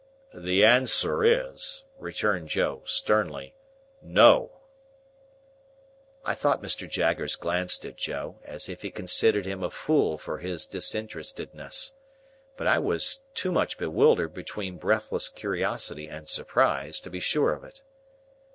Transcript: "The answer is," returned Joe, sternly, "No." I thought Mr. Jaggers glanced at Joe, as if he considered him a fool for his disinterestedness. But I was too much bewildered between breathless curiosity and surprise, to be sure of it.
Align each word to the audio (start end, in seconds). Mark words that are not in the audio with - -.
"The 0.33 0.65
answer 0.65 1.23
is," 1.23 1.83
returned 1.99 2.47
Joe, 2.49 2.81
sternly, 2.85 3.53
"No." 4.01 4.61
I 6.25 6.33
thought 6.33 6.63
Mr. 6.63 6.89
Jaggers 6.89 7.35
glanced 7.35 7.85
at 7.85 7.97
Joe, 7.97 8.39
as 8.43 8.67
if 8.67 8.81
he 8.81 8.89
considered 8.89 9.45
him 9.45 9.61
a 9.61 9.69
fool 9.69 10.17
for 10.17 10.39
his 10.39 10.65
disinterestedness. 10.65 11.93
But 12.57 12.65
I 12.65 12.79
was 12.79 13.21
too 13.35 13.51
much 13.51 13.77
bewildered 13.77 14.33
between 14.33 14.79
breathless 14.79 15.29
curiosity 15.29 16.07
and 16.07 16.27
surprise, 16.27 16.99
to 17.01 17.11
be 17.11 17.19
sure 17.19 17.53
of 17.53 17.63
it. 17.63 17.83